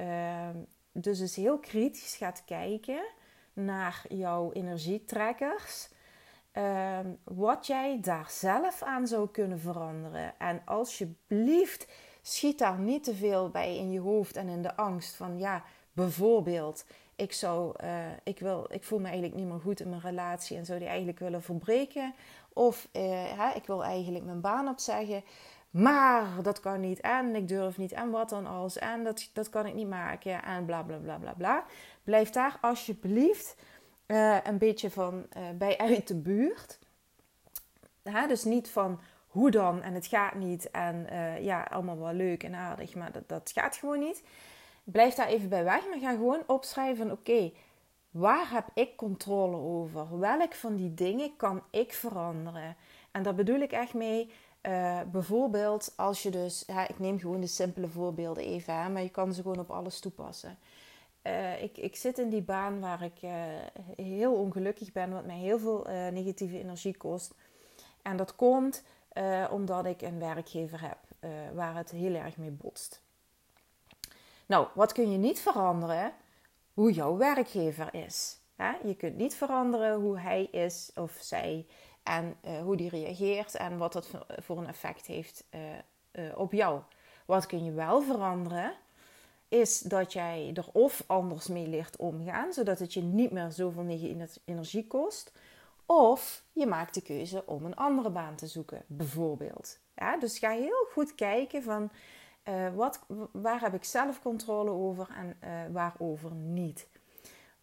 Ehm, 0.01 0.57
dus 0.93 1.21
eens 1.21 1.37
heel 1.37 1.59
kritisch 1.59 2.17
gaat 2.17 2.43
kijken 2.45 3.03
naar 3.53 4.05
jouw 4.09 4.53
energietrekkers. 4.53 5.89
Ehm, 6.53 7.07
wat 7.25 7.67
jij 7.67 8.01
daar 8.01 8.31
zelf 8.31 8.83
aan 8.83 9.07
zou 9.07 9.29
kunnen 9.29 9.61
veranderen. 9.61 10.39
En 10.39 10.63
alsjeblieft, 10.65 11.87
schiet 12.23 12.59
daar 12.59 12.79
niet 12.79 13.05
te 13.05 13.15
veel 13.15 13.51
bij 13.51 13.77
in 13.77 13.91
je 13.91 14.01
hoofd 14.01 14.37
en 14.37 14.49
in 14.49 14.63
de 14.63 14.77
angst 14.77 15.15
van 15.15 15.39
ja, 15.39 15.65
bijvoorbeeld, 16.01 16.85
ik, 17.17 17.33
zou, 17.33 17.75
uh, 17.85 18.07
ik, 18.23 18.39
wil, 18.39 18.67
ik 18.71 18.85
voel 18.85 18.99
me 18.99 19.05
eigenlijk 19.05 19.35
niet 19.35 19.47
meer 19.47 19.61
goed 19.61 19.81
in 19.81 19.89
mijn 19.89 20.01
relatie 20.01 20.57
en 20.57 20.65
zou 20.65 20.79
die 20.79 20.89
eigenlijk 20.89 21.19
willen 21.19 21.43
verbreken. 21.43 22.15
Of 22.53 22.89
hè, 22.93 23.55
ik 23.55 23.67
wil 23.67 23.85
eigenlijk 23.85 24.25
mijn 24.25 24.41
baan 24.41 24.69
opzeggen. 24.69 25.23
Maar 25.71 26.43
dat 26.43 26.61
kan 26.61 26.81
niet 26.81 27.01
en 27.01 27.35
ik 27.35 27.49
durf 27.49 27.79
niet 27.79 27.93
en 27.93 28.11
wat 28.11 28.29
dan 28.29 28.47
als 28.47 28.79
en 28.79 29.05
dat, 29.05 29.31
dat 29.33 29.51
kan 29.51 29.67
ik 29.67 29.75
niet 29.75 29.89
maken 29.89 30.43
en 30.43 30.65
bla 30.65 30.83
bla 30.83 30.97
bla 30.97 31.19
bla 31.19 31.33
bla. 31.33 31.65
Blijf 32.05 32.31
daar 32.31 32.59
alsjeblieft 32.61 33.57
uh, 34.07 34.37
een 34.45 34.59
beetje 34.59 34.91
van 34.91 35.27
bij 35.55 35.79
uit 35.79 36.09
de 36.09 36.17
buurt. 36.17 36.79
Hè? 38.03 38.27
Dus 38.27 38.45
niet 38.45 38.69
van 38.69 39.01
hoe 39.27 39.51
dan 39.51 39.83
en 39.83 39.95
het 39.95 40.07
gaat 40.07 40.35
niet 40.35 40.71
en 40.71 41.07
ja, 41.43 41.63
allemaal 41.63 41.99
wel 41.99 42.13
leuk 42.13 42.43
en 42.43 42.55
aardig, 42.55 42.95
maar 42.95 43.13
dat, 43.13 43.29
dat 43.29 43.51
gaat 43.55 43.77
gewoon 43.77 43.99
niet. 43.99 44.23
Blijf 44.85 45.15
daar 45.15 45.29
even 45.29 45.49
bij 45.49 45.65
weg, 45.65 45.89
maar 45.89 45.99
ga 45.99 46.11
gewoon 46.11 46.43
opschrijven: 46.47 47.11
oké, 47.11 47.53
waar 48.11 48.51
heb 48.51 48.69
ik 48.75 48.97
controle 48.97 49.57
over? 49.57 50.19
Welk 50.19 50.55
van 50.55 50.77
die 50.77 50.95
dingen 50.95 51.37
kan 51.37 51.63
ik 51.71 51.93
veranderen? 51.93 52.77
En 53.11 53.23
daar 53.23 53.35
bedoel 53.35 53.61
ik 53.61 53.73
echt 53.73 53.95
mee 53.95 54.31
uh, 54.63 55.01
bijvoorbeeld 55.13 55.93
als 55.97 56.23
je 56.23 56.31
dus, 56.31 56.65
ja, 56.67 56.89
ik 56.89 56.99
neem 56.99 57.19
gewoon 57.19 57.41
de 57.41 57.47
simpele 57.47 57.89
voorbeelden 57.89 58.45
even, 58.45 58.75
hè, 58.75 58.89
maar 58.89 59.03
je 59.03 59.11
kan 59.11 59.35
ze 59.35 59.43
gewoon 59.43 59.59
op 59.59 59.71
alles 59.71 60.01
toepassen. 60.01 60.59
Uh, 61.23 61.63
ik, 61.63 61.77
ik 61.77 61.97
zit 61.97 62.19
in 62.19 62.29
die 62.29 62.43
baan 62.43 62.81
waar 62.81 63.03
ik 63.03 63.23
uh, 63.23 63.31
heel 63.97 64.35
ongelukkig 64.35 64.93
ben, 64.93 65.13
wat 65.13 65.27
mij 65.27 65.39
heel 65.39 65.59
veel 65.59 65.87
negatieve 66.13 66.59
energie 66.59 66.97
kost. 66.97 67.35
En 68.03 68.17
dat 68.17 68.37
komt 68.37 68.83
omdat 69.51 69.87
ik 69.87 70.03
een 70.03 70.19
werkgever 70.19 70.81
heb 70.81 70.99
waar 71.55 71.77
het 71.77 71.91
heel 71.91 72.15
erg 72.15 72.37
mee 72.37 72.51
botst. 72.51 73.03
Nou, 74.51 74.67
wat 74.75 74.93
kun 74.93 75.11
je 75.11 75.19
niet 75.19 75.41
veranderen? 75.41 76.13
Hoe 76.75 76.93
jouw 76.93 77.17
werkgever 77.17 77.95
is. 77.95 78.39
Je 78.85 78.95
kunt 78.97 79.17
niet 79.17 79.35
veranderen 79.35 80.01
hoe 80.01 80.19
hij 80.19 80.45
is 80.45 80.91
of 80.95 81.19
zij 81.21 81.67
en 82.03 82.37
uh, 82.45 82.61
hoe 82.61 82.77
die 82.77 82.89
reageert 82.89 83.55
en 83.55 83.79
wat 83.79 83.93
dat 83.93 84.11
voor 84.39 84.59
een 84.59 84.67
effect 84.67 85.07
heeft 85.07 85.45
uh, 85.51 85.61
uh, 86.13 86.39
op 86.39 86.53
jou. 86.53 86.81
Wat 87.27 87.47
kun 87.47 87.65
je 87.65 87.73
wel 87.73 88.03
veranderen? 88.03 88.73
is 89.49 89.79
dat 89.79 90.13
jij 90.13 90.51
er 90.55 90.67
of 90.73 91.05
anders 91.07 91.47
mee 91.47 91.67
leert 91.67 91.97
omgaan, 91.97 92.53
zodat 92.53 92.79
het 92.79 92.93
je 92.93 93.03
niet 93.03 93.31
meer 93.31 93.51
zoveel 93.51 93.87
energie 94.45 94.87
kost. 94.87 95.33
Of 95.87 96.45
je 96.53 96.67
maakt 96.67 96.95
de 96.95 97.03
keuze 97.03 97.47
om 97.47 97.65
een 97.65 97.77
andere 97.77 98.11
baan 98.11 98.37
te 98.37 98.47
zoeken, 98.47 98.83
bijvoorbeeld. 98.87 99.79
Dus 100.21 100.39
ga 100.39 100.51
heel 100.51 100.87
goed 100.93 101.15
kijken 101.15 101.63
van 101.63 101.91
uh, 102.51 102.75
wat, 102.75 103.01
waar 103.33 103.61
heb 103.61 103.75
ik 103.75 103.85
zelf 103.85 104.23
controle 104.23 104.71
over 104.71 105.09
en 105.17 105.37
uh, 105.45 105.73
waarover 105.73 106.33
niet. 106.33 106.89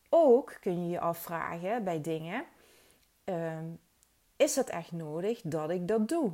Ook 0.10 0.58
kun 0.60 0.84
je 0.84 0.90
je 0.90 1.00
afvragen 1.00 1.84
bij 1.84 2.02
dingen: 2.02 2.46
uh, 3.26 3.58
is 4.36 4.56
het 4.56 4.70
echt 4.70 4.92
nodig 4.92 5.42
dat 5.42 5.70
ik 5.70 5.88
dat 5.88 6.08
doe? 6.08 6.32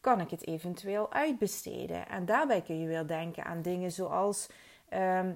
Kan 0.00 0.20
ik 0.20 0.30
het 0.30 0.46
eventueel 0.46 1.12
uitbesteden? 1.12 2.08
En 2.08 2.24
daarbij 2.24 2.62
kun 2.62 2.80
je 2.80 2.86
weer 2.86 3.06
denken 3.06 3.44
aan 3.44 3.62
dingen 3.62 3.92
zoals 3.92 4.48
ehm, 4.88 5.32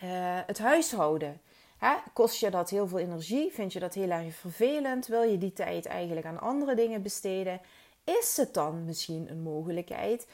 eh, 0.00 0.38
het 0.46 0.58
huishouden. 0.58 1.40
Hè? 1.78 1.94
Kost 2.12 2.40
je 2.40 2.50
dat 2.50 2.70
heel 2.70 2.88
veel 2.88 2.98
energie? 2.98 3.52
Vind 3.52 3.72
je 3.72 3.80
dat 3.80 3.94
heel 3.94 4.10
erg 4.10 4.34
vervelend? 4.34 5.06
Wil 5.06 5.22
je 5.22 5.38
die 5.38 5.52
tijd 5.52 5.86
eigenlijk 5.86 6.26
aan 6.26 6.40
andere 6.40 6.74
dingen 6.74 7.02
besteden? 7.02 7.60
Is 8.04 8.36
het 8.36 8.54
dan 8.54 8.84
misschien 8.84 9.30
een 9.30 9.42
mogelijkheid 9.42 10.26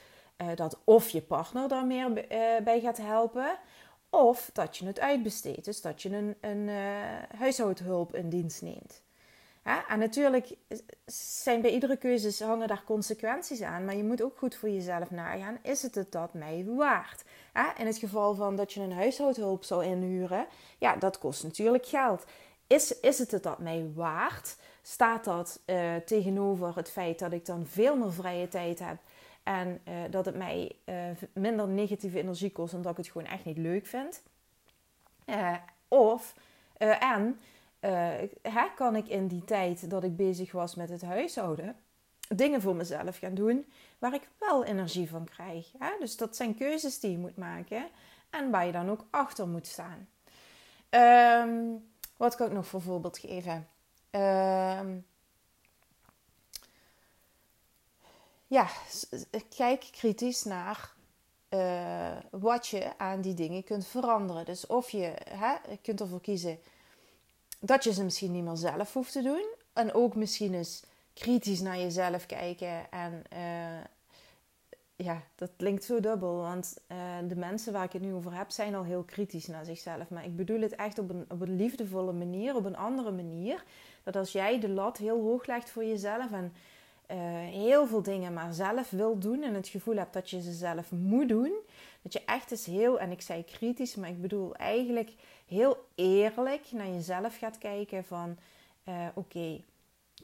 dat 0.55 0.79
of 0.85 1.09
je 1.09 1.23
partner 1.23 1.69
daar 1.69 1.87
meer 1.87 2.09
uh, 2.09 2.65
bij 2.65 2.81
gaat 2.81 2.97
helpen, 2.97 3.59
of 4.11 4.51
dat 4.53 4.77
je 4.77 4.87
het 4.87 5.01
uitbesteedt, 5.01 5.65
dus 5.65 5.81
dat 5.81 6.03
je 6.03 6.17
een, 6.17 6.37
een 6.41 6.69
huishoudhulp 7.37 8.15
in 8.15 8.29
dienst 8.29 8.63
neemt? 8.63 9.03
En 9.89 9.99
natuurlijk 9.99 10.57
zijn 11.07 11.61
bij 11.61 11.71
iedere 11.71 11.97
keuze 11.97 12.45
hangen 12.45 12.69
daar 12.69 12.85
consequenties 12.85 13.63
aan. 13.63 13.85
Maar 13.85 13.97
je 13.97 14.05
moet 14.05 14.23
ook 14.23 14.39
goed 14.39 14.55
voor 14.55 14.71
jezelf 14.71 15.11
nagaan. 15.11 15.59
Is 15.63 15.83
het 15.83 15.95
het 15.95 16.13
dat 16.13 16.35
mij 16.35 16.65
waard? 16.77 17.25
In 17.79 17.87
het 17.87 17.99
geval 17.99 18.35
van 18.35 18.57
dat 18.57 18.73
je 18.73 18.81
een 18.81 18.93
huishoudhulp 18.93 19.65
zou 19.65 19.85
inhuren. 19.85 20.47
Ja, 20.79 20.97
dat 20.97 21.19
kost 21.19 21.43
natuurlijk 21.43 21.87
geld. 21.87 22.25
Is, 22.67 23.01
is 23.01 23.19
het 23.19 23.31
het 23.31 23.43
dat 23.43 23.59
mij 23.59 23.91
waard? 23.95 24.57
Staat 24.83 25.25
dat 25.25 25.61
tegenover 26.05 26.77
het 26.77 26.91
feit 26.91 27.19
dat 27.19 27.33
ik 27.33 27.47
dan 27.47 27.67
veel 27.67 27.97
meer 27.97 28.13
vrije 28.13 28.49
tijd 28.49 28.79
heb. 28.79 28.97
En 29.43 29.81
uh, 29.89 29.95
dat 30.11 30.25
het 30.25 30.37
mij 30.37 30.77
uh, 30.85 30.95
minder 31.33 31.69
negatieve 31.69 32.19
energie 32.19 32.53
kost. 32.53 32.75
Omdat 32.75 32.91
ik 32.91 32.97
het 32.97 33.09
gewoon 33.09 33.27
echt 33.27 33.45
niet 33.45 33.59
leuk 33.59 33.87
vind. 33.87 34.23
of, 35.89 36.35
en 36.99 37.41
uh, 37.81 38.65
kan 38.75 38.97
ik 38.97 39.09
in 39.09 39.27
die 39.27 39.45
tijd 39.45 39.91
dat 39.91 40.05
ik 40.05 40.17
bezig 40.17 40.53
was 40.53 40.75
met 40.75 40.89
het 40.89 41.03
huishouden 41.03 41.77
dingen 42.37 42.61
voor 42.61 42.77
mezelf 42.77 43.19
gaan 43.19 43.35
doen 43.35 43.67
waar 43.99 44.15
ik 44.15 44.29
wel 44.39 44.65
energie 44.65 45.09
van 45.09 45.25
krijg. 45.25 45.73
Hè? 45.79 45.91
Dus 46.01 46.17
dat 46.17 46.37
zijn 46.37 46.55
keuzes 46.55 47.01
die 47.01 47.11
je 47.11 47.19
moet 47.19 47.37
maken 47.37 47.89
en 48.31 48.51
waar 48.51 48.67
je 48.67 48.73
dan 48.73 48.91
ook 48.91 49.07
achter 49.11 49.49
moet 49.49 49.67
staan. 49.67 50.09
Um, 50.91 51.91
wat 52.17 52.35
kan 52.35 52.47
ik 52.47 52.53
nog 52.53 52.67
voor 52.67 52.83
voorbeeld 52.83 53.19
geven? 53.19 53.69
Um, 54.11 55.07
ja, 58.53 58.69
kijk 59.57 59.89
kritisch 59.91 60.45
naar 60.45 60.93
uh, 61.51 62.17
wat 62.31 62.67
je 62.67 62.99
aan 62.99 63.21
die 63.21 63.35
dingen 63.35 63.65
kunt 63.65 63.87
veranderen. 63.87 64.45
Dus 64.45 64.67
of 64.67 64.91
je 64.91 65.13
hè, 65.31 65.77
kunt 65.83 66.01
ervoor 66.01 66.21
kiezen 66.21 66.59
dat 67.61 67.85
je 67.85 67.93
ze 67.93 68.05
misschien 68.05 68.33
niet 68.33 68.45
meer 68.45 68.57
zelf 68.57 68.93
hoeft 68.93 69.13
te 69.13 69.23
doen. 69.23 69.45
En 69.73 69.95
ook 69.95 70.15
misschien 70.15 70.55
eens 70.55 70.83
kritisch 71.15 71.61
naar 71.61 71.79
jezelf 71.79 72.27
kijken. 72.27 72.91
En 72.91 73.23
uh, 73.33 73.85
ja, 74.97 75.23
dat 75.35 75.51
klinkt 75.57 75.85
zo 75.85 76.01
dubbel. 76.01 76.37
Want 76.37 76.77
uh, 76.89 76.97
de 77.29 77.37
mensen 77.37 77.73
waar 77.73 77.85
ik 77.85 77.93
het 77.93 78.03
nu 78.03 78.15
over 78.15 78.35
heb, 78.37 78.51
zijn 78.51 78.75
al 78.75 78.85
heel 78.85 79.03
kritisch 79.03 79.47
naar 79.47 79.65
zichzelf. 79.65 80.11
Maar 80.11 80.25
ik 80.25 80.37
bedoel 80.37 80.61
het 80.61 80.75
echt 80.75 80.99
op 80.99 81.11
een, 81.11 81.25
op 81.29 81.41
een 81.41 81.57
liefdevolle 81.57 82.13
manier, 82.13 82.57
op 82.57 82.65
een 82.65 82.77
andere 82.77 83.11
manier. 83.11 83.65
Dat 84.03 84.17
als 84.17 84.33
jij 84.33 84.61
de 84.61 84.69
lat 84.69 84.97
heel 84.97 85.21
hoog 85.21 85.47
legt 85.47 85.71
voor 85.71 85.85
jezelf 85.85 86.33
en 86.33 86.53
uh, 87.13 87.19
heel 87.51 87.87
veel 87.87 88.03
dingen 88.03 88.33
maar 88.33 88.55
zelf 88.55 88.91
wil 88.91 89.19
doen 89.19 89.43
en 89.43 89.55
het 89.55 89.69
gevoel 89.69 89.97
hebt 89.97 90.13
dat 90.13 90.31
je 90.31 90.43
ze 90.43 90.53
zelf 90.53 90.91
moet 90.91 91.29
doen, 91.29 91.53
dat 92.03 92.13
je 92.13 92.25
echt 92.25 92.51
eens 92.51 92.67
heel, 92.67 93.01
en 93.01 93.11
ik 93.11 93.21
zei 93.21 93.45
kritisch, 93.45 93.95
maar 93.95 94.09
ik 94.09 94.21
bedoel 94.21 94.55
eigenlijk 94.55 95.13
heel 95.47 95.89
eerlijk 95.95 96.73
naar 96.73 96.89
jezelf 96.89 97.39
gaat 97.39 97.59
kijken 97.59 98.05
van 98.05 98.37
uh, 98.89 99.07
oké, 99.15 99.61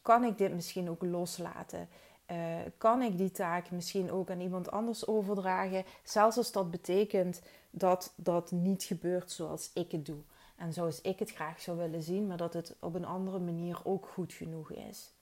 kan 0.03 0.25
ik 0.25 0.39
dit 0.39 0.55
misschien 0.55 0.91
ook 0.91 1.03
loslaten? 1.03 1.89
Uh, 2.31 2.37
kan 2.79 3.03
ik 3.03 3.19
die 3.19 3.31
taak 3.31 3.71
misschien 3.71 4.11
ook 4.11 4.31
aan 4.31 4.41
iemand 4.41 4.71
anders 4.71 5.07
overdragen? 5.07 5.85
Zelfs 6.03 6.37
als 6.37 6.53
dat 6.53 6.71
betekent 6.71 7.43
dat 7.71 8.13
dat 8.17 8.51
niet 8.51 8.83
gebeurt 8.83 9.31
zoals 9.31 9.71
ik 9.75 9.93
het 9.93 10.07
doe. 10.07 10.21
En 10.57 10.73
zoals 10.73 11.01
ik 11.01 11.19
het 11.19 11.31
graag 11.31 11.61
zou 11.61 11.79
willen 11.79 12.03
zien, 12.03 12.27
maar 12.27 12.37
dat 12.37 12.53
het 12.53 12.77
op 12.81 12.95
een 12.95 13.05
andere 13.05 13.39
manier 13.39 13.81
ook 13.85 14.09
goed 14.13 14.33
genoeg 14.33 14.73
is. 14.73 15.13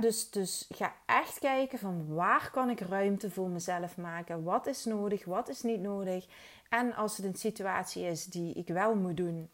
Dus, 0.00 0.30
dus 0.30 0.68
ga 0.68 0.94
echt 1.06 1.38
kijken 1.38 1.78
van 1.78 2.14
waar 2.14 2.50
kan 2.50 2.70
ik 2.70 2.80
ruimte 2.80 3.30
voor 3.30 3.48
mezelf 3.48 3.96
maken? 3.96 4.42
Wat 4.42 4.66
is 4.66 4.84
nodig, 4.84 5.24
wat 5.24 5.48
is 5.48 5.62
niet 5.62 5.80
nodig? 5.80 6.26
En 6.68 6.94
als 6.94 7.16
het 7.16 7.26
een 7.26 7.34
situatie 7.34 8.04
is 8.04 8.24
die 8.24 8.54
ik 8.54 8.68
wel 8.68 8.94
moet 8.94 9.16
doen, 9.16 9.48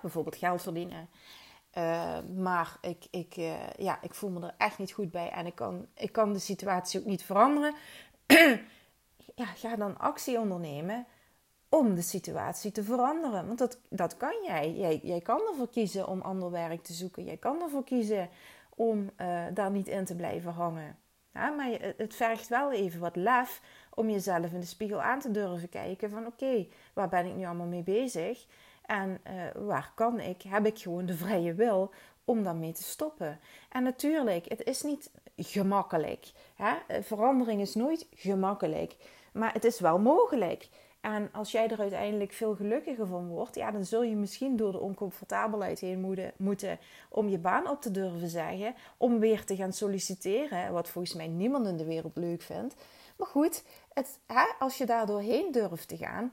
bijvoorbeeld 0.00 0.36
geld 0.36 0.62
verdienen. 0.62 1.08
Uh, 1.78 2.18
maar 2.36 2.76
ik, 2.80 3.06
ik, 3.10 3.36
uh, 3.36 3.70
ja, 3.78 3.98
ik 4.02 4.14
voel 4.14 4.30
me 4.30 4.46
er 4.46 4.54
echt 4.58 4.78
niet 4.78 4.92
goed 4.92 5.10
bij 5.10 5.30
en 5.30 5.46
ik 5.46 5.54
kan, 5.54 5.86
ik 5.94 6.12
kan 6.12 6.32
de 6.32 6.38
situatie 6.38 7.00
ook 7.00 7.06
niet 7.06 7.22
veranderen. 7.22 7.74
ja, 9.34 9.44
ga 9.44 9.76
dan 9.76 9.98
actie 9.98 10.38
ondernemen 10.38 11.06
om 11.68 11.94
de 11.94 12.02
situatie 12.02 12.72
te 12.72 12.82
veranderen. 12.82 13.46
Want 13.46 13.58
dat, 13.58 13.78
dat 13.88 14.16
kan 14.16 14.34
jij. 14.46 14.72
jij. 14.72 15.00
Jij 15.02 15.20
kan 15.20 15.40
ervoor 15.50 15.70
kiezen 15.70 16.08
om 16.08 16.20
ander 16.20 16.50
werk 16.50 16.82
te 16.82 16.92
zoeken. 16.92 17.24
Jij 17.24 17.36
kan 17.36 17.62
ervoor 17.62 17.84
kiezen 17.84 18.28
om 18.80 19.10
uh, 19.20 19.42
daar 19.54 19.70
niet 19.70 19.88
in 19.88 20.04
te 20.04 20.16
blijven 20.16 20.52
hangen. 20.52 20.98
Ja, 21.32 21.48
maar 21.48 21.94
het 21.96 22.14
vergt 22.14 22.48
wel 22.48 22.72
even 22.72 23.00
wat 23.00 23.16
lef 23.16 23.62
om 23.94 24.10
jezelf 24.10 24.52
in 24.52 24.60
de 24.60 24.66
spiegel 24.66 25.02
aan 25.02 25.20
te 25.20 25.30
durven 25.30 25.68
kijken 25.68 26.10
van 26.10 26.26
oké, 26.26 26.66
waar 26.92 27.08
ben 27.08 27.26
ik 27.26 27.34
nu 27.34 27.44
allemaal 27.44 27.66
mee 27.66 27.82
bezig? 27.82 28.46
En 28.86 29.20
uh, 29.26 29.66
waar 29.66 29.92
kan 29.94 30.20
ik? 30.20 30.42
Heb 30.42 30.66
ik 30.66 30.78
gewoon 30.78 31.06
de 31.06 31.14
vrije 31.14 31.54
wil 31.54 31.92
om 32.24 32.42
daarmee 32.42 32.72
te 32.72 32.82
stoppen? 32.82 33.40
En 33.68 33.82
natuurlijk, 33.82 34.48
het 34.48 34.64
is 34.64 34.82
niet 34.82 35.10
gemakkelijk. 35.36 36.32
Hè? 36.54 37.02
Verandering 37.02 37.60
is 37.60 37.74
nooit 37.74 38.06
gemakkelijk. 38.14 38.96
Maar 39.32 39.52
het 39.52 39.64
is 39.64 39.80
wel 39.80 39.98
mogelijk. 39.98 40.68
En 41.00 41.28
als 41.32 41.52
jij 41.52 41.68
er 41.68 41.80
uiteindelijk 41.80 42.32
veel 42.32 42.54
gelukkiger 42.54 43.06
van 43.06 43.28
wordt, 43.28 43.54
ja, 43.54 43.70
dan 43.70 43.84
zul 43.84 44.02
je 44.02 44.16
misschien 44.16 44.56
door 44.56 44.72
de 44.72 44.80
oncomfortabelheid 44.80 45.80
heen 45.80 46.32
moeten 46.36 46.78
om 47.08 47.28
je 47.28 47.38
baan 47.38 47.68
op 47.68 47.82
te 47.82 47.90
durven 47.90 48.28
zeggen, 48.28 48.74
om 48.96 49.18
weer 49.18 49.44
te 49.44 49.56
gaan 49.56 49.72
solliciteren, 49.72 50.72
wat 50.72 50.88
volgens 50.88 51.14
mij 51.14 51.28
niemand 51.28 51.66
in 51.66 51.76
de 51.76 51.84
wereld 51.84 52.16
leuk 52.16 52.42
vindt. 52.42 52.74
Maar 53.16 53.28
goed, 53.28 53.64
het, 53.92 54.18
hè, 54.26 54.44
als 54.58 54.78
je 54.78 54.86
daar 54.86 55.06
doorheen 55.06 55.52
durft 55.52 55.88
te 55.88 55.96
gaan, 55.96 56.32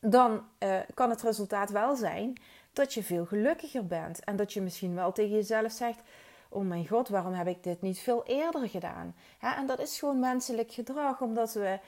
dan 0.00 0.44
uh, 0.58 0.78
kan 0.94 1.10
het 1.10 1.22
resultaat 1.22 1.70
wel 1.70 1.96
zijn 1.96 2.38
dat 2.72 2.94
je 2.94 3.02
veel 3.02 3.24
gelukkiger 3.24 3.86
bent. 3.86 4.24
En 4.24 4.36
dat 4.36 4.52
je 4.52 4.60
misschien 4.60 4.94
wel 4.94 5.12
tegen 5.12 5.34
jezelf 5.34 5.72
zegt: 5.72 6.00
Oh 6.48 6.64
mijn 6.64 6.88
god, 6.88 7.08
waarom 7.08 7.32
heb 7.32 7.46
ik 7.46 7.62
dit 7.62 7.82
niet 7.82 7.98
veel 7.98 8.22
eerder 8.26 8.68
gedaan? 8.68 9.14
en 9.40 9.66
dat 9.66 9.78
is 9.78 9.98
gewoon 9.98 10.18
menselijk 10.18 10.72
gedrag, 10.72 11.20
omdat 11.20 11.52
we 11.52 11.78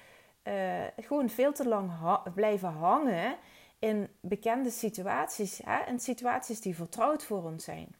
uh, 0.46 0.52
gewoon 0.96 1.28
veel 1.28 1.52
te 1.52 1.68
lang 1.68 1.90
blijven 2.34 2.68
hangen 2.68 3.36
in 3.78 4.08
bekende 4.20 4.70
situaties. 4.70 5.60
Hè? 5.64 5.78
En 5.78 6.00
situaties 6.00 6.60
die 6.60 6.76
vertrouwd 6.76 7.24
voor 7.24 7.44
ons 7.44 7.64
zijn. 7.64 7.94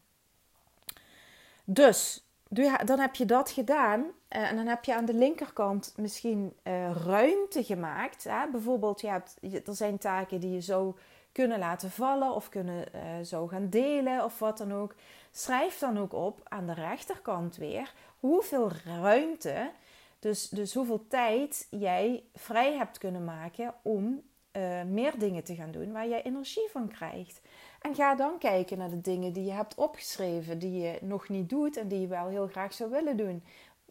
Dus, 1.64 2.24
dan 2.84 2.98
heb 2.98 3.14
je 3.14 3.24
dat 3.24 3.50
gedaan. 3.50 4.00
Uh, 4.00 4.50
en 4.50 4.56
dan 4.56 4.66
heb 4.66 4.84
je 4.84 4.94
aan 4.94 5.04
de 5.04 5.14
linkerkant 5.14 5.94
misschien 5.96 6.56
uh, 6.64 6.90
ruimte 6.90 7.64
gemaakt. 7.64 8.24
Hè? 8.24 8.50
Bijvoorbeeld, 8.50 9.00
je 9.00 9.08
hebt, 9.08 9.36
er 9.66 9.74
zijn 9.74 9.98
taken 9.98 10.40
die 10.40 10.52
je 10.52 10.60
zou 10.60 10.94
kunnen 11.32 11.58
laten 11.58 11.90
vallen 11.90 12.34
of 12.34 12.48
kunnen 12.48 12.84
zo 13.26 13.46
gaan 13.46 13.70
delen 13.70 14.24
of 14.24 14.38
wat 14.38 14.58
dan 14.58 14.72
ook. 14.72 14.94
Schrijf 15.30 15.78
dan 15.78 15.98
ook 15.98 16.12
op 16.12 16.40
aan 16.44 16.66
de 16.66 16.74
rechterkant 16.74 17.56
weer 17.56 17.92
hoeveel 18.20 18.70
ruimte 18.84 19.70
dus, 20.18 20.49
dus 20.49 20.75
hoeveel 20.75 21.06
tijd 21.06 21.66
jij 21.70 22.25
vrij 22.35 22.76
hebt 22.76 22.99
kunnen 22.99 23.25
maken 23.25 23.75
om 23.82 24.23
uh, 24.56 24.82
meer 24.82 25.18
dingen 25.18 25.44
te 25.44 25.54
gaan 25.54 25.70
doen 25.70 25.92
waar 25.92 26.08
jij 26.08 26.23
energie 26.23 26.68
van 26.70 26.88
krijgt. 26.88 27.40
En 27.80 27.94
ga 27.94 28.14
dan 28.14 28.38
kijken 28.38 28.78
naar 28.78 28.90
de 28.90 29.00
dingen 29.00 29.32
die 29.32 29.44
je 29.44 29.52
hebt 29.52 29.75
opgeschreven, 29.75 30.58
die 30.58 30.80
je 30.80 30.99
nog 31.00 31.28
niet 31.28 31.49
doet 31.49 31.76
en 31.76 31.88
die 31.88 32.00
je 32.00 32.06
wel 32.06 32.28
heel 32.28 32.46
graag 32.46 32.73
zou 32.73 32.90
willen 32.90 33.16
doen. 33.16 33.44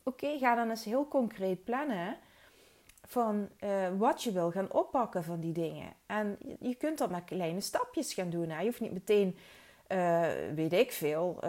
Oké, 0.03 0.37
ga 0.37 0.55
dan 0.55 0.69
eens 0.69 0.83
heel 0.83 1.07
concreet 1.07 1.63
plannen 1.63 2.17
van 3.07 3.49
uh, 3.59 3.69
wat 3.97 4.23
je 4.23 4.31
wil 4.31 4.51
gaan 4.51 4.71
oppakken 4.71 5.23
van 5.23 5.39
die 5.39 5.53
dingen. 5.53 5.93
En 6.05 6.37
je 6.59 6.75
kunt 6.75 6.97
dat 6.97 7.09
met 7.09 7.23
kleine 7.23 7.61
stapjes 7.61 8.13
gaan 8.13 8.29
doen. 8.29 8.49
Hè? 8.49 8.59
Je 8.59 8.65
hoeft 8.65 8.79
niet 8.79 8.93
meteen, 8.93 9.37
uh, 9.87 10.27
weet 10.55 10.73
ik 10.73 10.91
veel, 10.91 11.39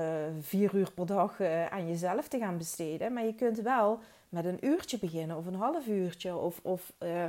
vier 0.40 0.74
uur 0.74 0.92
per 0.92 1.06
dag 1.06 1.40
aan 1.70 1.88
jezelf 1.88 2.28
te 2.28 2.38
gaan 2.38 2.58
besteden. 2.58 3.12
Maar 3.12 3.24
je 3.24 3.34
kunt 3.34 3.60
wel 3.60 4.00
met 4.28 4.44
een 4.44 4.66
uurtje 4.66 4.98
beginnen 4.98 5.36
of 5.36 5.46
een 5.46 5.54
half 5.54 5.86
uurtje. 5.86 6.36
Of, 6.36 6.60
of 6.62 6.92
uh, 7.02 7.24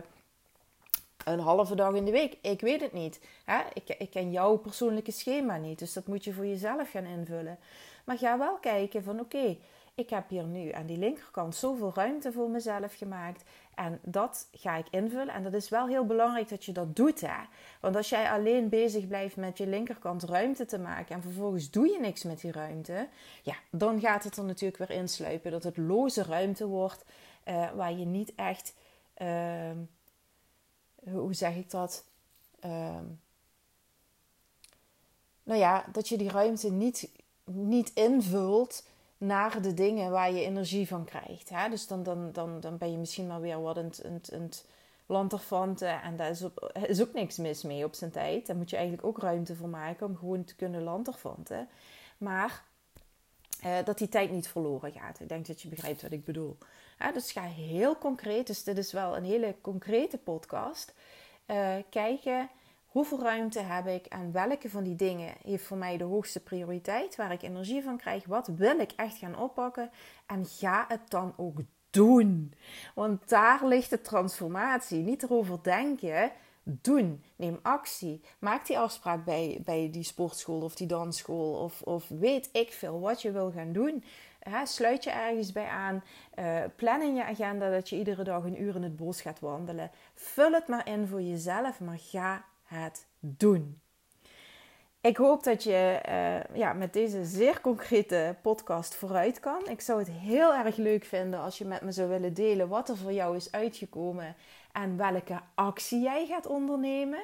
een 1.26 1.40
halve 1.40 1.76
dag 1.76 1.94
in 1.94 2.06
de 2.06 2.12
week. 2.12 2.38
Ik 2.42 2.62
weet 2.62 2.82
het 2.82 2.94
niet. 2.94 3.20
Hè? 3.46 3.60
Ik, 3.74 3.90
ik 3.98 4.10
ken 4.10 4.32
jouw 4.32 4.58
persoonlijke 4.58 5.12
schema 5.12 5.58
niet. 5.58 5.80
Dus 5.80 5.94
dat 5.94 6.08
moet 6.08 6.24
je 6.24 6.34
voor 6.34 6.46
jezelf 6.46 6.90
gaan 6.92 7.06
invullen. 7.06 7.60
Maar 8.06 8.18
ga 8.18 8.38
wel 8.38 8.58
kijken 8.58 9.04
van 9.04 9.20
oké, 9.20 9.58
ik 9.98 10.10
heb 10.10 10.30
hier 10.30 10.44
nu 10.44 10.72
aan 10.72 10.86
die 10.86 10.98
linkerkant 10.98 11.56
zoveel 11.56 11.92
ruimte 11.96 12.32
voor 12.32 12.50
mezelf 12.50 12.96
gemaakt. 12.96 13.44
En 13.76 14.00
dat 14.04 14.48
ga 14.52 14.76
ik 14.76 14.86
invullen. 14.90 15.34
En 15.34 15.44
dat 15.44 15.54
is 15.54 15.70
wel 15.70 15.88
heel 15.88 16.06
belangrijk 16.06 16.50
dat 16.50 16.66
je 16.66 16.72
dat 16.72 16.96
doet. 16.96 17.22
Hè? 17.22 17.44
Want 17.82 17.96
als 17.96 18.10
jij 18.10 18.32
alleen 18.32 18.70
bezig 18.70 19.08
blijft 19.08 19.36
met 19.36 19.58
je 19.58 19.68
linkerkant 19.68 20.24
ruimte 20.24 20.66
te 20.66 20.80
maken. 20.80 21.16
en 21.16 21.22
vervolgens 21.22 21.72
doe 21.72 21.88
je 21.88 22.00
niks 22.00 22.24
met 22.24 22.42
die 22.42 22.52
ruimte. 22.52 23.08
ja, 23.44 23.56
dan 23.72 24.00
gaat 24.00 24.24
het 24.24 24.38
er 24.38 24.44
natuurlijk 24.44 24.78
weer 24.78 24.98
insluipen 24.98 25.52
dat 25.52 25.64
het 25.64 25.78
loze 25.78 26.24
ruimte 26.24 26.68
wordt. 26.68 27.06
Uh, 27.48 27.72
waar 27.72 27.94
je 27.94 28.06
niet 28.06 28.36
echt. 28.36 28.74
Uh, 29.22 29.72
hoe 31.12 31.34
zeg 31.34 31.56
ik 31.56 31.70
dat? 31.70 32.06
Uh, 32.66 33.00
nou 35.44 35.60
ja, 35.60 35.86
dat 35.92 36.08
je 36.08 36.18
die 36.18 36.30
ruimte 36.30 36.72
niet, 36.72 37.10
niet 37.44 37.92
invult 37.94 38.84
naar 39.18 39.62
de 39.62 39.74
dingen 39.74 40.12
waar 40.12 40.32
je 40.32 40.46
energie 40.46 40.88
van 40.88 41.06
krijgt. 41.06 41.50
Hè? 41.50 41.70
Dus 41.70 41.88
dan, 41.88 42.04
dan, 42.04 42.32
dan, 42.32 42.60
dan 42.60 42.78
ben 42.78 42.92
je 42.92 42.98
misschien 42.98 43.28
maar 43.28 43.42
weer 43.42 43.62
wat 43.62 43.78
een, 43.78 43.94
een. 44.30 44.52
En 46.04 46.16
daar 46.16 46.30
is, 46.30 46.44
is 46.88 47.02
ook 47.02 47.14
niks 47.14 47.38
mis 47.38 47.64
mee 47.64 47.86
op 47.86 47.94
zijn 47.94 48.12
tijd. 48.12 48.48
Daar 48.48 48.56
moet 48.56 48.70
je 48.70 48.76
eigenlijk 48.76 49.08
ook 49.08 49.20
ruimte 49.20 49.56
voor 49.56 49.70
maken 49.70 50.08
om 50.08 50.18
gewoon 50.18 50.44
te 50.44 50.56
kunnen 50.56 50.84
lanterfanten. 50.84 51.70
Maar 52.18 52.64
uh, 53.66 53.78
dat 53.84 53.98
die 53.98 54.10
tijd 54.10 54.32
niet 54.32 54.48
verloren 54.48 54.92
gaat. 54.92 55.20
Ik 55.20 55.30
denk 55.30 55.48
dat 55.48 55.62
je 55.62 55.68
begrijpt 55.68 56.02
wat 56.02 56.12
ik 56.12 56.26
bedoel. 56.26 56.58
dus 57.14 57.32
ga 57.32 57.42
heel 57.42 57.98
concreet. 57.98 58.48
Dus 58.48 58.64
dit 58.64 58.78
is 58.78 58.92
wel 58.92 59.18
een 59.18 59.24
hele 59.24 59.56
concrete 59.62 60.18
podcast. 60.18 60.94
Uh, 61.48 61.76
kijken 61.90 62.50
Hoeveel 62.98 63.22
ruimte 63.22 63.60
heb 63.60 63.88
ik 63.88 64.06
en 64.06 64.32
welke 64.32 64.70
van 64.70 64.84
die 64.84 64.96
dingen 64.96 65.34
heeft 65.44 65.64
voor 65.64 65.78
mij 65.78 65.98
de 65.98 66.04
hoogste 66.04 66.40
prioriteit, 66.40 67.16
waar 67.16 67.32
ik 67.32 67.42
energie 67.42 67.84
van 67.84 67.98
krijg? 67.98 68.26
Wat 68.26 68.48
wil 68.48 68.80
ik 68.80 68.92
echt 68.96 69.18
gaan 69.18 69.38
oppakken? 69.38 69.90
En 70.26 70.46
ga 70.46 70.86
het 70.88 71.10
dan 71.10 71.34
ook 71.36 71.60
doen. 71.90 72.54
Want 72.96 73.30
daar 73.30 73.66
ligt 73.66 73.90
de 73.90 74.02
transformatie. 74.02 75.00
Niet 75.00 75.24
erover 75.24 75.60
denken, 75.62 76.32
doen. 76.64 77.24
Neem 77.36 77.60
actie. 77.62 78.22
Maak 78.40 78.66
die 78.68 78.80
afspraak 78.80 79.26
bij, 79.26 79.62
bij 79.66 79.90
die 79.92 80.04
sportschool 80.04 80.62
of 80.62 80.76
die 80.76 80.88
dansschool 80.88 81.54
of, 81.54 81.82
of 81.82 82.08
weet 82.08 82.50
ik 82.52 82.74
veel 82.74 83.00
wat 83.00 83.22
je 83.22 83.32
wil 83.32 83.52
gaan 83.52 83.72
doen. 83.72 84.04
sluit 84.64 85.04
je 85.04 85.10
ergens 85.10 85.52
bij 85.52 85.68
aan. 85.68 86.04
Uh, 86.40 86.64
plan 86.76 87.02
in 87.02 87.16
je 87.16 87.26
agenda 87.26 87.70
dat 87.70 87.90
je 87.90 87.98
iedere 87.98 88.24
dag 88.24 88.44
een 88.44 88.62
uur 88.62 88.76
in 88.76 88.84
het 88.84 88.96
bos 88.96 89.22
gaat 89.22 89.40
wandelen. 89.40 89.92
Vul 90.14 90.52
het 90.52 90.68
maar 90.68 90.88
in 90.88 91.08
voor 91.08 91.22
jezelf, 91.22 91.80
maar 91.80 92.00
ga 92.00 92.44
het 92.68 93.06
doen. 93.20 93.82
Ik 95.02 95.18
hoop 95.18 95.44
dat 95.44 95.64
je 95.64 96.02
uh, 96.10 96.58
ja, 96.58 96.74
met 96.74 96.94
deze 96.94 97.26
zeer 97.26 97.62
concrete 97.62 98.36
podcast 98.42 98.96
vooruit 98.96 99.40
kan. 99.40 99.68
Ik 99.70 99.82
zou 99.82 100.00
het 100.00 100.10
heel 100.10 100.54
erg 100.54 100.76
leuk 100.76 101.06
vinden 101.06 101.40
als 101.40 101.58
je 101.58 101.66
met 101.66 101.82
me 101.82 101.92
zou 101.92 102.10
willen 102.10 102.34
delen 102.34 102.68
wat 102.68 102.90
er 102.90 102.98
voor 102.98 103.14
jou 103.14 103.36
is 103.36 103.52
uitgekomen 103.52 104.36
en 104.72 104.98
welke 104.98 105.40
actie 105.56 106.02
jij 106.02 106.26
gaat 106.26 106.46
ondernemen. 106.46 107.24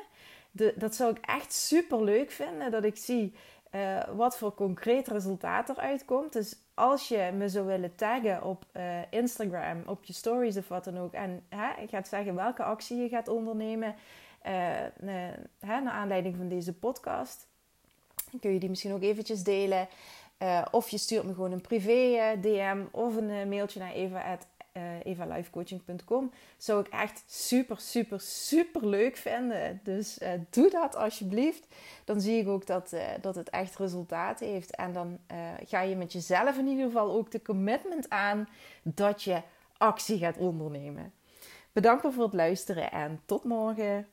De, 0.51 0.73
dat 0.77 0.95
zou 0.95 1.11
ik 1.11 1.25
echt 1.25 1.53
super 1.53 2.03
leuk 2.03 2.31
vinden, 2.31 2.71
dat 2.71 2.83
ik 2.83 2.97
zie 2.97 3.35
uh, 3.71 4.03
wat 4.15 4.37
voor 4.37 4.53
concreet 4.53 5.07
resultaat 5.07 5.69
eruit 5.69 6.05
komt. 6.05 6.33
Dus 6.33 6.55
als 6.73 7.07
je 7.07 7.31
me 7.33 7.49
zou 7.49 7.65
willen 7.65 7.95
taggen 7.95 8.43
op 8.43 8.65
uh, 8.73 8.83
Instagram, 9.09 9.83
op 9.85 10.03
je 10.03 10.13
stories 10.13 10.57
of 10.57 10.67
wat 10.67 10.83
dan 10.83 10.99
ook, 10.99 11.13
en 11.13 11.45
hè, 11.49 11.87
gaat 11.87 12.07
zeggen 12.07 12.35
welke 12.35 12.63
actie 12.63 12.97
je 12.97 13.09
gaat 13.09 13.27
ondernemen, 13.27 13.95
uh, 14.45 14.51
naar 15.59 15.91
aanleiding 15.91 16.35
van 16.35 16.47
deze 16.47 16.73
podcast. 16.73 17.47
Kun 18.39 18.53
je 18.53 18.59
die 18.59 18.69
misschien 18.69 18.93
ook 18.93 19.01
eventjes 19.01 19.43
delen. 19.43 19.87
Uh, 20.39 20.65
of 20.71 20.89
je 20.89 20.97
stuurt 20.97 21.23
me 21.23 21.33
gewoon 21.33 21.51
een 21.51 21.61
privé 21.61 22.37
DM 22.41 22.83
of 22.91 23.15
een 23.15 23.49
mailtje 23.49 23.79
naar 23.79 23.93
eva 23.93 24.37
evalifecoaching.com. 25.03 26.31
Zou 26.57 26.79
ik 26.79 26.87
echt 26.87 27.23
super, 27.27 27.79
super, 27.79 28.21
super 28.21 28.87
leuk 28.87 29.17
vinden. 29.17 29.79
Dus 29.83 30.19
doe 30.49 30.69
dat 30.69 30.95
alsjeblieft. 30.95 31.67
Dan 32.05 32.21
zie 32.21 32.39
ik 32.39 32.47
ook 32.47 32.65
dat, 32.65 32.93
dat 33.21 33.35
het 33.35 33.49
echt 33.49 33.77
resultaat 33.77 34.39
heeft. 34.39 34.75
En 34.75 34.93
dan 34.93 35.19
ga 35.65 35.81
je 35.81 35.95
met 35.95 36.13
jezelf 36.13 36.57
in 36.57 36.67
ieder 36.67 36.85
geval 36.85 37.11
ook 37.11 37.31
de 37.31 37.41
commitment 37.41 38.09
aan 38.09 38.47
dat 38.83 39.23
je 39.23 39.41
actie 39.77 40.17
gaat 40.17 40.37
ondernemen. 40.37 41.13
Bedankt 41.71 42.13
voor 42.13 42.23
het 42.23 42.33
luisteren 42.33 42.91
en 42.91 43.21
tot 43.25 43.43
morgen. 43.43 44.07